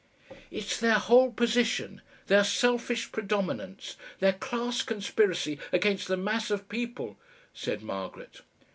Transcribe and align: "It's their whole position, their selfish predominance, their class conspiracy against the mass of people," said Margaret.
"It's 0.49 0.79
their 0.79 0.97
whole 0.97 1.31
position, 1.31 2.01
their 2.25 2.43
selfish 2.43 3.11
predominance, 3.11 3.97
their 4.19 4.33
class 4.33 4.81
conspiracy 4.81 5.59
against 5.71 6.07
the 6.07 6.17
mass 6.17 6.49
of 6.49 6.67
people," 6.69 7.19
said 7.53 7.83
Margaret. 7.83 8.41